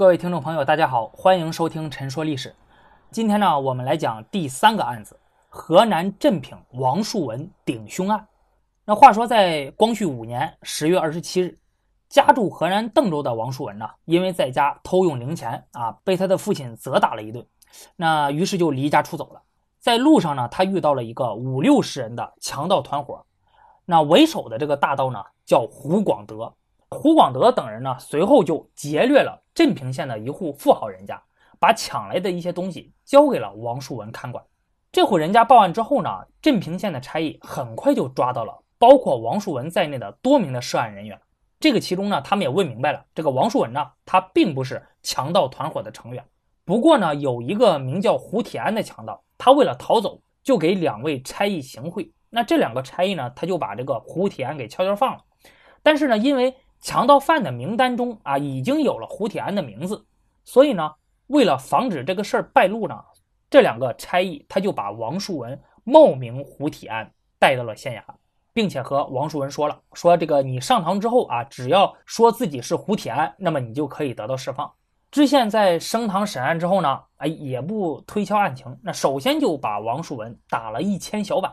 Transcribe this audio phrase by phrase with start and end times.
[0.00, 2.48] 各位听众朋友，大家好，欢迎收听《陈说历史》。
[3.10, 5.14] 今天呢，我们来讲第三个案子——
[5.50, 8.26] 河南镇平王树文顶凶案。
[8.86, 11.58] 那话说，在光绪五年十月二十七日，
[12.08, 17.46] 家住河南邓州的王树文呢，因为在家偷用零钱啊，被他的父亲责打了一顿。
[17.94, 19.42] 那于是就离家出走了。
[19.80, 23.22] 在路上呢，他遇到了一个五六十人的强盗团伙。
[23.84, 26.50] 那为首的这个大盗呢，叫胡广德。
[26.96, 31.22] 胡广德等人呢，随后就劫掠了镇平县的一户富豪人家，
[31.60, 34.44] 把抢来的一些东西交给了王树文看管。
[34.90, 36.10] 这户人家报案之后呢，
[36.42, 41.16] 镇平县的差役很快就抓到了包括王树文在内的多名的涉案人员。
[41.60, 46.24] 这个其中呢，他们也问明白了，这个王树文呢，他并不是强盗团伙的成员。
[46.64, 52.12] 不过呢，有一个名叫胡铁安的强盗，他为了逃走，就给两位差役行贿。
[52.30, 55.22] 那这两个差役呢，他就把这个胡铁安给悄悄放了。
[55.82, 60.04] 但是呢，因为强盗犯的名单中啊，已经有了胡铁安的名字，
[60.44, 60.92] 所以呢，
[61.26, 62.98] 为了防止这个事儿败露呢，
[63.50, 68.14] 这两个差役他就把王树文冒名胡铁安带到了县衙，
[68.54, 74.70] 并且和王树文说了，说这个你上堂之后啊，只要说自己是胡铁安，那么你就可以得到释放。
[75.10, 81.52] 知县在升堂审案之后呢，哎，也不推敲案情，那首先就把王树文打了一千小板，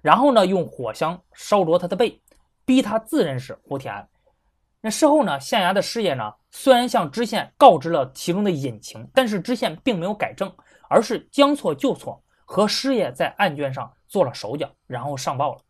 [0.00, 2.20] 然后呢，用火香烧灼他的背，
[2.64, 4.06] 逼他自认是胡铁安。
[4.82, 5.38] 那事后呢？
[5.38, 10.50] 县衙的师爷呢，虽然向知县告知了其中的隐情，但是知县并没有改正，
[10.88, 15.60] 而是将错就错，和师爷在案卷上做了手脚，然后上报了。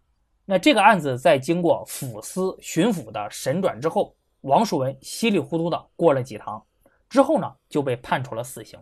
[0.45, 6.65] 那这个案子在经过府司、巡抚的审转之后，王树文稀里糊涂的过了几堂，
[7.09, 8.79] 之后呢就被判处了死刑。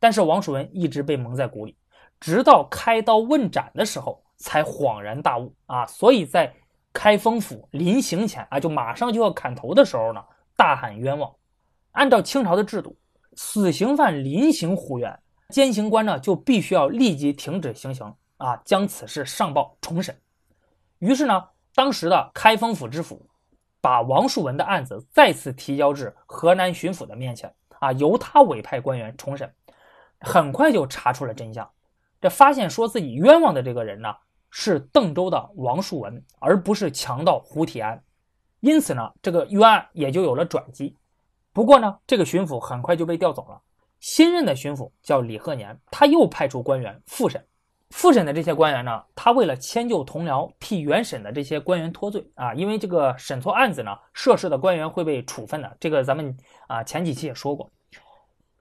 [0.00, 1.76] 但是王树文一直被蒙在鼓里，
[2.18, 5.84] 直到开刀问斩的时候才恍然大悟啊！
[5.84, 6.50] 所以在。
[6.92, 10.22] 开封府临刑前啊，就马上就要砍头的时候呢，
[10.56, 11.32] 大喊冤枉。
[11.92, 12.96] 按照清朝的制度，
[13.34, 20.16] 死刑犯临刑呼冤，监刑官呢就必须要立即停止行刑啊，将此事上报重审。
[20.98, 21.44] 于是呢，
[21.74, 23.26] 当时的开封府知府
[23.80, 29.52] 把王树文的案子再次提交至河南巡抚的面前啊，由他委派官员重审。
[30.20, 31.68] 很快就查出了真相，
[32.20, 34.14] 这发现说自己冤枉的这个人呢。
[34.54, 38.00] 是邓州的王树文，而不是强盗胡铁安，
[38.60, 40.94] 因此呢，这个冤案也就有了转机。
[41.54, 43.58] 不过呢，这个巡抚很快就被调走了。
[43.98, 47.42] 新任的巡抚叫李鹤年，他又派出官员复审。
[47.90, 55.76] 复审的这些官员呢，他为了迁就同僚，替原审的这些官员脱罪啊，因为这个审错案子呢，涉事的官员会被处分的。
[55.80, 56.36] 这个咱们
[56.68, 57.70] 啊前几期也说过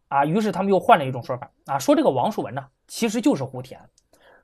[0.08, 3.90] 啊，于是他们又换了一种说法啊，说这个王树文呢，其实就是胡铁安。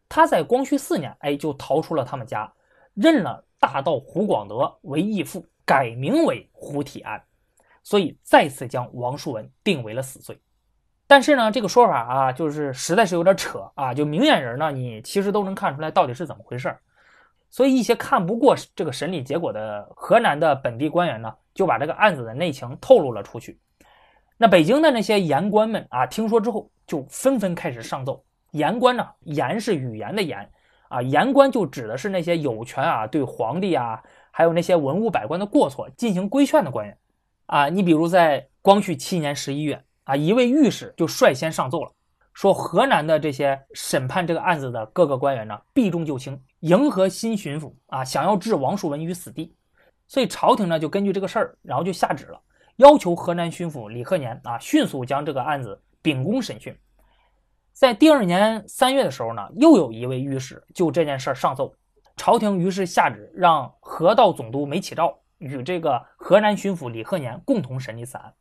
[0.09, 2.51] 他在光绪四年，哎，就逃出了他们家，
[2.93, 7.21] 认了大盗胡广德为义父，改名为胡铁安，
[7.83, 10.39] 所以再次将王树文定为了死罪。
[11.07, 16.75] 但是呢，这个说法啊，就是实在是有点扯啊，就明眼人呢，你其实都能看出来到底是怎么回事
[17.49, 23.57] 所以一些看不过这个审理结果的河南的本地官员呢，就把这个案子的内情透露了出去。
[24.37, 28.21] 那北京的那些言官们啊，听说之后就纷纷开始上奏。
[28.51, 29.07] 言官呢？
[29.21, 30.49] 言是语言的言
[30.89, 36.97] 啊，言官就指的是那些有权啊对皇帝啊，还有那些文武百官的过错进行规劝的官员
[37.47, 37.69] 啊。
[37.69, 41.91] 你比如在光绪七年十一月啊，一位御史就率先上奏了，
[42.33, 49.53] 说河南的这些审判这个案子的各个官员呢，避重就轻，迎合新巡抚啊，想要置王树文于死地。
[50.07, 52.39] 所以朝廷呢就根据这个事儿，然后就下旨了，
[52.77, 56.73] 要求河南巡抚李鹤年啊，迅速将这个案子秉公审讯。
[57.77, 61.75] 在第二年三月的时候呢，又有一位御史就这件事儿上奏，
[62.15, 68.33] 朝廷于是下旨让河道总督梅启照与这个河南巡抚李鹤年共同审理此案。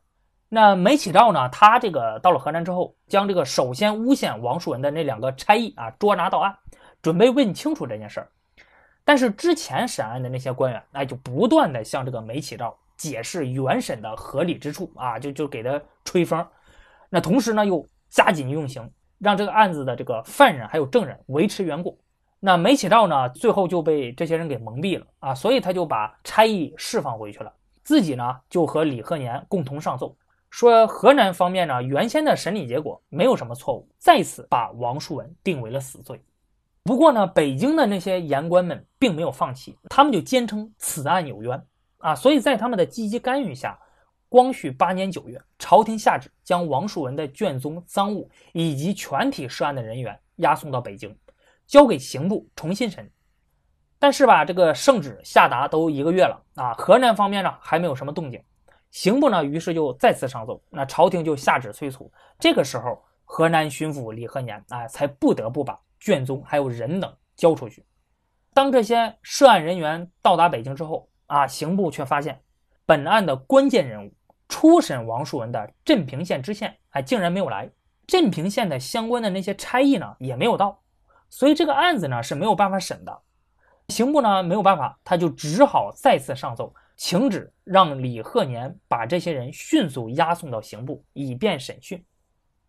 [0.49, 6.57] 那梅启照呢，他这个到了河南之后，将这个首先诬陷王树文的那两个差役啊捉拿到案，
[7.03, 8.31] 准备问清楚这件事儿。
[9.05, 16.43] 但是之前审案的那些官员，哎，就不断的向这个梅启照解释原审的合理之处啊，就就给他吹风。
[17.11, 18.91] 那同时呢，又加紧用刑。
[19.19, 21.99] 让这个案子的这个犯人还有证人维持原故，
[22.41, 27.53] 那梅启照呢，最后就被这些人给蒙蔽了啊，所以他就把差役释放回去了，
[27.83, 30.17] 自己呢就和李鹤年共同上奏，
[30.51, 36.21] 说河南方面呢原先的审理结果没有什么错误，再次把王树文定为了死罪。
[36.83, 41.61] 不过呢，北京的那些言官们并没有放弃，他们就坚称此案有冤
[41.99, 43.79] 啊，所以在他们的积极干预下。
[44.29, 51.17] 光绪八年九月，朝廷下旨将王树文的卷宗、赃物以及全体涉案的人员押送到北京，
[51.67, 53.11] 交给刑部重新审。
[53.99, 58.43] 但是吧，这个圣旨下达都一个月了啊，河南方面呢还没有什么动静。
[58.91, 62.11] 刑部呢，于是就再次上奏，那朝廷就下旨催促。
[62.39, 67.85] 这个时候，河南巡抚李鹤年啊，才不得不把卷宗还有人等交出去。
[68.53, 72.41] 当这些涉案人员到达北京之后啊，刑部却发现
[72.87, 74.15] 本案的关键人物
[74.49, 77.69] 初审王树文的镇平县知县，哎，竟然没有来。
[78.07, 80.81] 镇平县的相关的那些差役呢，也没有到，
[81.29, 83.21] 所以这个案子呢是没有办法审的。
[83.89, 92.05] 刑部呢没有办法，他就只好再次上奏，请旨让李鹤年把这些人迅速押送到刑部，以便审讯。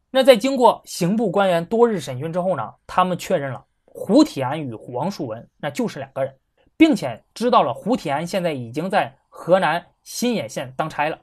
[0.10, 6.36] 那在经过刑部官员多日审讯之后呢，他们确认了胡铁安与王树文那就是两个人，
[6.75, 11.19] 并且知道了胡铁安现在已经在河南新野县当差了，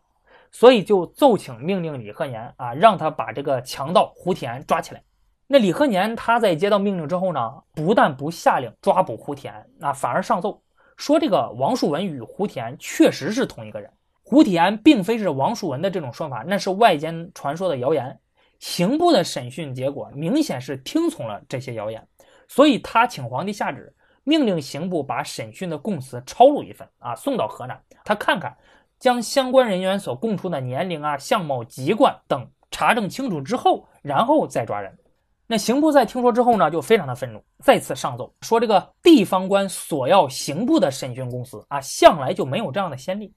[0.52, 5.02] 所以就奏请命令李鹤年啊，让他把这个强盗胡铁安抓起来。
[5.46, 10.62] 那李鹤年他在接到命令之后呢，不但不下令抓捕胡铁安，那反而上奏
[10.98, 13.90] 说这个王树文与胡铁安确实是同一个人，
[14.22, 18.20] 胡铁安并非是王树文的这种说法，那是外间传说的谣言。
[18.58, 22.06] 刑部的审讯结果明显是听从了这些谣言，
[22.48, 23.94] 所以他请皇帝下旨，
[24.24, 28.56] 命令刑部把审讯的供词抄录一份啊，送到河南，他看看，
[28.98, 34.98] 将相关人员所供出的年龄啊、相貌、籍贯等查证清楚之后，然后再抓人。
[35.46, 43.30] 那刑部在听说之后呢，就非常的愤怒，再次上奏说这个地方官索要刑部的审讯公司啊，向来就没有这样的先例。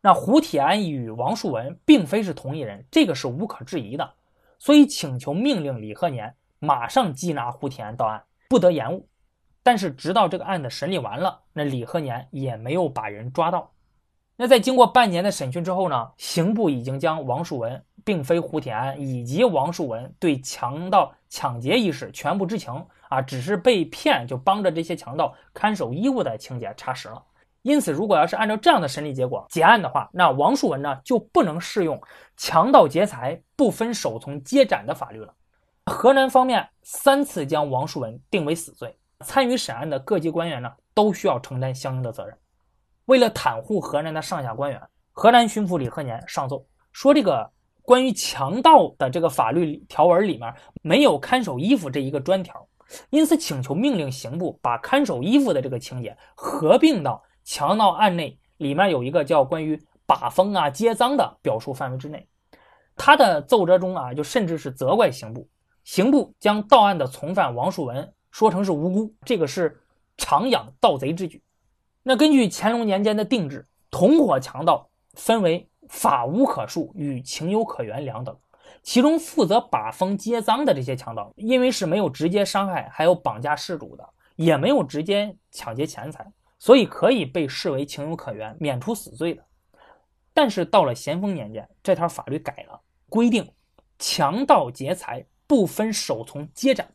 [0.00, 4.12] 那胡铁安与王树文并非是同一人，这个是无可置疑的，
[4.58, 9.06] 所以请求命令李鹤年马上缉拿胡铁安到案，不得延误。
[9.66, 13.68] 但是直到这个案子审理完了，那李鹤年也没有把人抓到。
[14.36, 22.72] 那在经过半年的审讯之后呢，刑部已经将王树文并非胡铁安以及王树文对强盗抢劫一事全部知情
[23.08, 27.20] 啊，只是被骗就帮着这些强盗看守衣物的情节查实了。
[27.62, 32.00] 因此，如果要是按照这样的审理结果结案的话，那王树文呢就不能适用
[32.36, 35.34] 强盗劫财不分首从皆斩的法律了。
[35.86, 42.36] 河南方面三次将王树文定为死罪，参与审案的各级官员呢都需要承担相应的责任。
[43.06, 44.80] 为了袒护河南的上下官员，
[45.12, 47.50] 河南巡抚李鹤年上奏说，这个
[47.82, 50.52] 关于强盗的这个法律条文里面
[50.82, 52.66] 没有看守衣服这一个专条，
[53.10, 62.28] 因此请求命令刑部把看守衣服的这个情节合并到强盗案内里面有一个叫关于把风啊揭赃的表述范围之内。
[62.96, 65.48] 他的奏折中啊，就甚至是责怪刑部，
[65.84, 69.80] 刑部将到案的从犯王树文说成是无辜，这个是
[70.18, 71.42] 常养盗贼之举。
[72.02, 78.36] 那根据乾隆年间的定制，同伙强盗分为法无可恕与情有可原两等。
[78.82, 89.42] 其中负责把风揭赃的这些强盗，因为是没有直接伤害，还有绑架事主的，也没有直接抢劫钱财，所以可以被视为情有可原，免除死罪的。
[90.34, 92.78] 但是到了咸丰年间，这条法律改了，
[93.08, 93.50] 规定
[93.98, 96.86] 强盗劫财不分首从皆斩。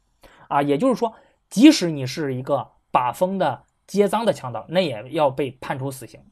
[0.48, 1.12] 啊，也就是说，
[1.52, 3.66] 即使你是一个把风的。
[3.88, 6.24] 接赃的强盗，那也要被判处死刑。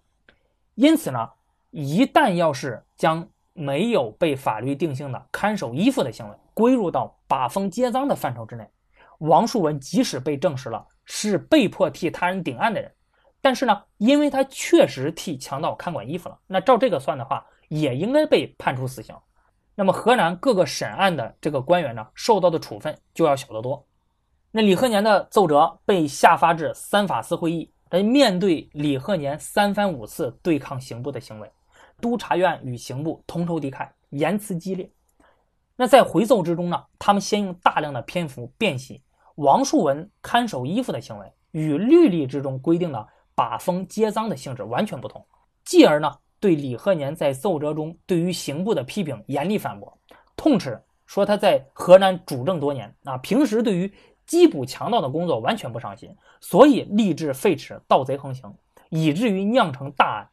[0.75, 1.30] 因此呢，
[1.71, 8.66] 一旦要是将没有被法律定性的看守衣服的行为归入到把风接赃的范畴之内，
[9.18, 12.89] 王树文即使被证实了是被迫替他人顶案的人，
[13.42, 19.13] 但是呢，因为他确实替强盗看管衣服了，那照这个算的话，也应该被判处死刑。
[19.75, 23.85] 那么河南各个审案的这个官员呢，受到的处分就要小得多。
[24.51, 27.71] 那李鹤年的奏折被下发至三法司会议。
[27.91, 31.51] 来面对李鹤年三番五次对抗刑部的行为，
[31.99, 34.87] 督察院与刑部同仇敌忾，言辞激烈。
[35.75, 39.01] 那在回奏之中呢，他们先用大量的篇幅辨析
[39.37, 45.25] 王树文看守衣服的行为与律例之中规定的把风揭赃的性质完全不同，
[45.65, 49.91] 继而呢，对李鹤年在奏折中对于刑部的批评严厉反驳，
[50.35, 53.91] 痛斥说他在河南主政多年啊，平时对于。
[54.30, 58.54] 缉捕强盗的工作完全不上心，所以立志废弛盗贼横行，
[58.90, 60.30] 以至于酿成大案。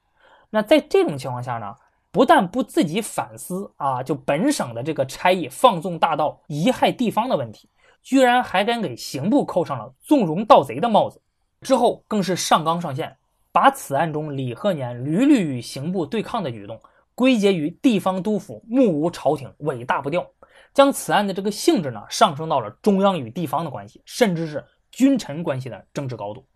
[0.50, 1.75] 那在这种情况下呢，
[2.11, 7.71] 不但不自己反思啊，就本省的这个差役放纵大盗、贻害地方的问题，
[8.03, 11.23] 居然还敢给刑部扣上了纵容盗贼的帽子。
[11.62, 13.17] 之后更是上纲上线，
[13.50, 16.79] 把此案中李鹤年屡屡与刑部对抗的举动
[17.15, 20.26] 归结于地方督府目无朝廷、尾大不掉。
[20.75, 26.47] 将此案的这个性质呢上升到了中央与地方的关系，甚至是君臣关系的政治高度。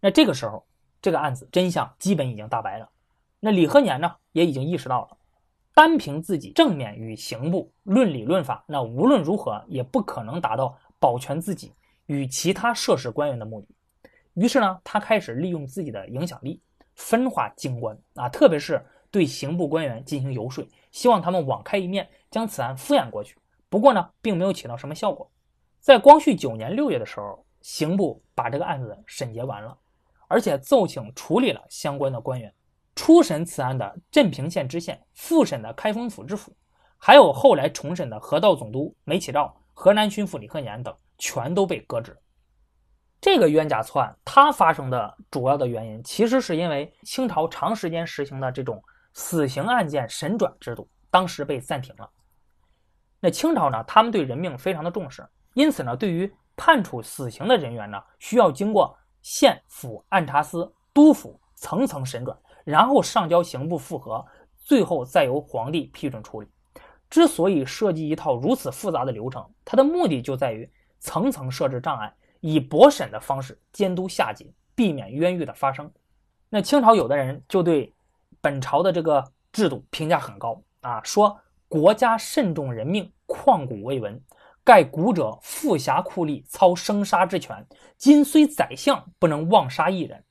[0.00, 0.66] 那这个时候，
[1.02, 2.88] 这个案子真相基本已经大白了。
[3.38, 5.16] 那李鹤年呢也已经意识到了，
[5.74, 11.72] 单凭自己正面与刑部论理论法，那无论如何也不可能达到保全自己
[12.06, 13.68] 与其他涉事官员的目的。
[14.34, 16.60] 于是呢，他开始利用自己的影响力
[16.94, 23.36] 分化京官啊，特别是对刑部官员进行游说，希望他们网开一面，将此案敷衍过去。
[23.68, 25.30] 不过呢，并没有起到什么效果。
[25.78, 29.76] 在光绪九年六月的时候，刑部把这个案子审结完了，
[30.28, 32.52] 而且奏请处理了相关的官员。
[32.96, 36.54] 初审此案的镇平县知县，复审的开封府知府，
[36.98, 42.14] 还有后来重审的河道总督梅启照、河南巡抚李鹤年等，全都被革职。
[43.20, 52.10] 这个冤假错案，它发生的主要的原因，其实是因为清朝长时间实行的这种死刑案件审转制度，当时被暂停了。
[53.20, 64.24] 那清朝呢，他们对人命非常的重视，因此呢，对于判处死刑的人员呢，需要经过县府按察司、督府层层审转，然后上交刑部复核，
[64.56, 66.48] 最后再由皇帝批准处理。
[67.08, 72.14] 之所以设计一套如此复杂的流程，它的目的就在于层层设置障碍。
[72.42, 75.92] 以驳审的方式监督下级，避免冤狱的发生。
[76.48, 77.92] 那清朝有的人就对
[78.40, 84.20] 本朝的这个制度评价很高啊，说国家慎重人命，旷古未闻。
[84.62, 87.66] 盖古者富侠酷吏，操生杀之权，
[87.96, 90.22] 今虽宰相，不能妄杀一人。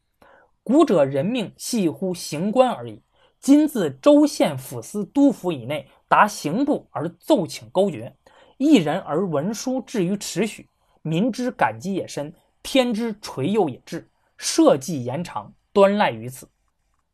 [0.64, 3.02] 古者人命系乎刑官而已，
[3.40, 8.16] 今自州县府司督府以内达刑部而奏请勾决，
[8.58, 10.70] 一人而文书至于尺许。
[11.02, 16.48] 民之感激也深，天之垂佑也至，社稷延长，端赖于此。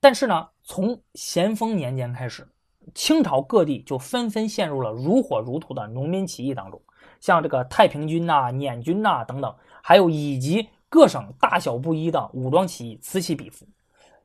[0.02, 2.48] 但是呢，从咸丰年间开始，
[2.93, 6.81] 清朝各地就纷纷陷入了如火如荼的农民起义当中，
[7.22, 13.65] 像这个太平军呐、捻军呐等等，还有以及各省大小不一的武装起义此起彼伏，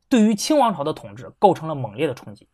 [0.09, 2.49] 对于清王朝的统治构成了猛烈的冲击。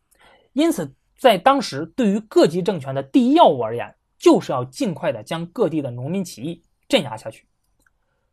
[0.52, 6.62] 因此，在当时，对于各级政权的第一要务而言，就是要尽快的将各地的农民起义。
[6.88, 7.44] 镇压下去，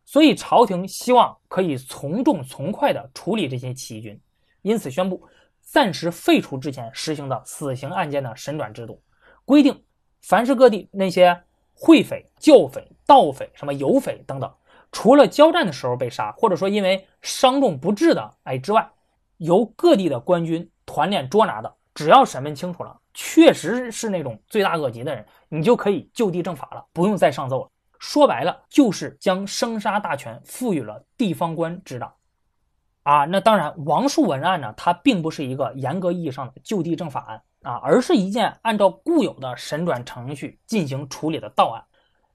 [0.04, 4.20] 所以朝廷希望可以从重从快地处理这些起义军，
[4.62, 5.26] 因此宣布
[5.64, 9.02] 暂时废除之前实行的死刑案件的审转制度，
[9.44, 9.82] 规定
[10.22, 11.42] 凡是各地那些
[11.72, 14.54] 会匪、教匪、盗匪、什么游匪等等，
[14.92, 18.88] 除了交战的时候被杀，或者说因为伤重不治的哎之外，
[19.38, 27.70] 由各地的官军团练捉拿的，只要审问清楚了，确实是那种罪大恶极的人，你就可以就地正法了，不用再上奏了。
[27.98, 32.12] 说白了，就是将生杀大权赋予了地方官执掌，
[33.04, 41.84] 啊，那当然，王树文案呢，它并不是一个严格意义上的就地正法案啊，而是一件按照固有的审转程序进行处理的道案，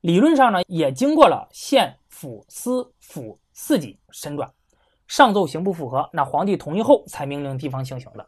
[0.01, 4.49] 理论上呢，也经过了县府司府四级审转，
[5.07, 8.25] 上奏刑部复核，那皇帝同意后才命令地方行刑的，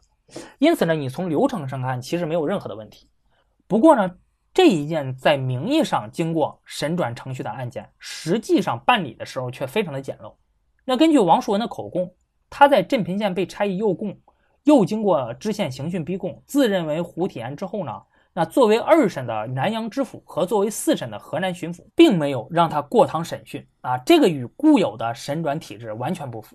[0.58, 3.08] 因此呢，你从流程上看，其实没有任何的问题。
[3.66, 4.10] 不过呢。
[4.54, 10.34] 这一件在名义上经过审转程序的案件，实际上办理的时候却非常的简陋。
[10.84, 12.14] 那根据王树文的口供，
[12.54, 14.14] 他在镇平县被差役诱供，
[14.64, 18.02] 又经过知县刑讯逼供，自认为胡铁案之后呢，
[18.34, 26.54] 那作为二审的南阳知府和作为四审的河南巡抚，并没有让他过堂审讯啊，这个与固有的审转体制完全不符。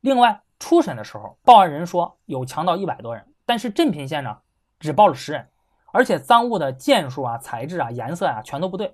[0.00, 4.36] 另外，初审的时候，报案人说有强盗一百多人，但是镇平县呢，
[4.80, 5.46] 只报了十人。
[5.92, 8.92] 而且赃物的件数啊、材质啊、颜色啊，全都不对。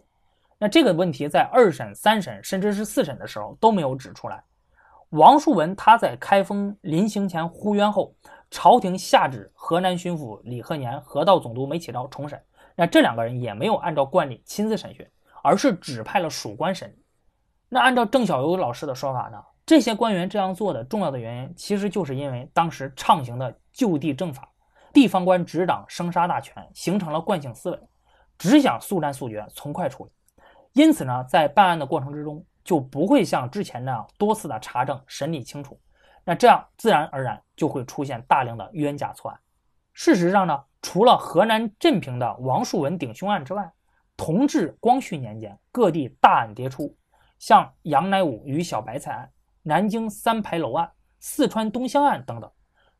[0.58, 4.44] 那这个问题在二审、三审，甚至是四审的时候都没有指出来。
[5.12, 8.14] 王树文他在开封临刑前呼冤后，
[8.50, 12.42] 朝廷下旨河南巡抚李鹤年、河道总督梅启昭重审。
[12.74, 15.06] 那这两个人也没有按照惯例亲自审讯，
[15.42, 17.04] 而是指派了属官审理。
[17.68, 24.48] 那按照郑小游老师的说法呢，这些官员这样做的重要的原因，其实就是因为当时畅行的就地正法。
[24.94, 27.78] 地方官执掌生杀大权，形成了惯性思维，
[28.38, 30.10] 只想速战速决、从快处理。
[30.72, 35.80] 因此呢，在办案的过程之中，就不会像之前那样多次的查证、审理清楚。
[36.24, 39.40] 那这样自然而然就会出现大量的冤假错案。
[39.92, 43.70] 事实上呢，除了河南镇平的王树文顶凶案之外，
[44.16, 46.96] 同治、光绪年间各地大案迭出，
[47.38, 49.30] 像杨乃武与小白菜案、
[49.62, 52.50] 南京三牌楼案、四川东乡案等等，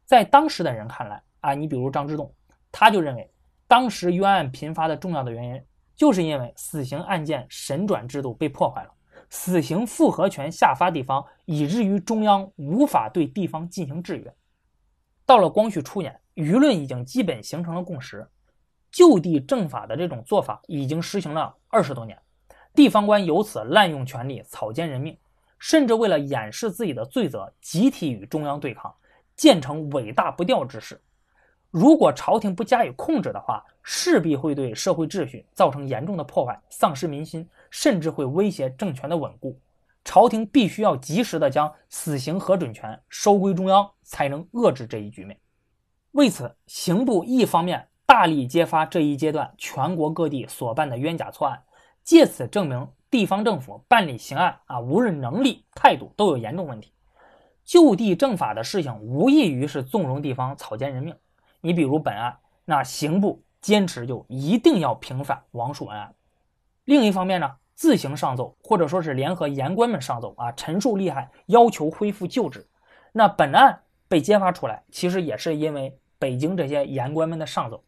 [0.04, 1.22] 在当时的人看来。
[1.42, 2.32] 啊，你比如张之洞，
[2.70, 3.28] 他就认为，
[3.66, 5.60] 当时冤案频发的重要的原因，
[5.96, 8.90] 就是因为死刑案件审转制度被破坏了，
[9.34, 14.34] 死刑复核权下发地方，以至于中央无法对地方进行制约。
[15.24, 18.28] 到了光绪初年，舆论已经基本形成了共识，
[18.90, 22.20] 就地正法的这种做法已经实行了二十多年，
[22.74, 25.16] 地方官由此滥用权力，草菅人命，
[25.58, 28.94] 甚至为了掩饰自己的罪责，集体与中央对抗，
[29.34, 31.00] 建成尾大不掉之势。
[31.70, 39.58] 如果朝廷不加以控制的话，势必会对社会秩序造成严重的破坏，丧失民心，甚至会威胁政权的稳固。
[40.04, 45.38] 朝廷必须要及时的将死刑核准权收归中央，才能遏制这一局面。
[46.10, 51.62] 为此，刑部一方面大力揭发这一阶段全国各地所办的冤假错案，
[52.04, 56.92] 借此证明地方政府办理刑案啊，无论能力、态度都有严重问题。
[57.64, 61.16] 就地正法的事情，无异于是纵容地方草菅人命。
[61.60, 66.12] 你比如本案，那刑部坚持就一定要平反王树文案。
[66.84, 72.66] 另一方面呢，自行上奏，或者说是联合言官们上奏啊，陈述利害，要求恢复旧制。
[73.12, 75.98] 那本案被揭发出来，其实也是因为。
[76.18, 77.82] 北京这些言官们的上奏，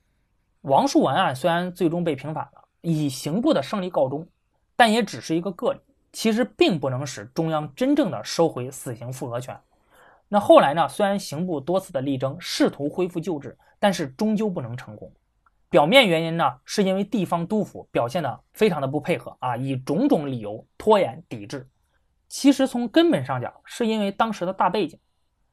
[0.63, 4.27] 王树文案虽然最终被平反了，以刑部的胜利告终，
[4.75, 5.79] 但也只是一个个例，
[6.13, 9.57] 其实并不能使中央真正的收回死刑复核权。
[10.29, 10.89] 那后来呢？
[10.89, 15.13] 虽然刑部多次的力争，试图恢复旧制，但是终究不能成功。
[15.75, 21.69] 表面原因呢，是因为地方督府表现的非常的不配合啊，以种种理由拖延抵制。
[22.29, 24.97] 其实从根本上讲，是因为当时的大背景。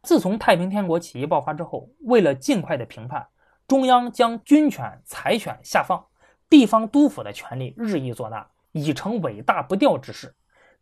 [0.03, 3.25] 自从太平天国起义爆发之后，为了尽快的平叛，
[3.67, 6.05] 中央将军权、财权下放，
[6.47, 10.31] 地方督府的权力日益做大，已成尾大不掉之势。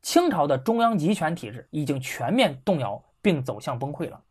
[0.01, 4.21] 清朝的中央集权体制已经全面动摇，并走向崩溃了。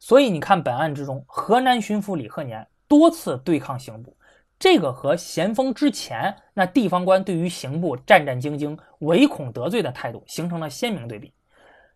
[0.00, 4.16] 所以你看，本案之中，河南巡抚李鹤年多次对抗刑部，
[4.58, 11.32] 这个和咸丰之前那地方官对于刑部战战兢兢、唯恐得罪的态度形成了鲜明对比。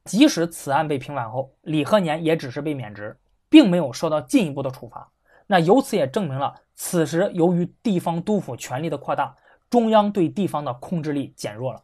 [0.04, 3.16] 即使此案被平反后，李鹤年也只是被免职，
[3.48, 5.10] 并没有受到进一步的处罚。
[5.46, 9.34] 那由此也证明了，此时由于地方督府权力的扩大，
[9.68, 11.82] 中央对地方的控制力减弱了。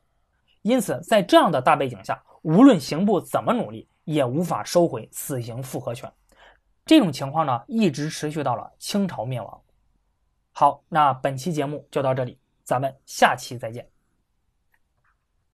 [0.62, 6.10] 因此，在这样的大背景下，无论刑部怎么努力，也无法收回死刑复核权。
[6.84, 9.60] 这种情况呢，一直持续到了清朝灭亡。
[10.60, 13.88] 好，那本期节目就到这里，咱们下期再见。